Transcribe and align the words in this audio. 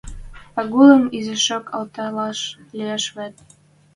Пагулым 0.53 1.03
изишок 1.17 1.65
алталаш 1.77 2.39
лиэш 2.77 3.05
вет. 3.15 3.35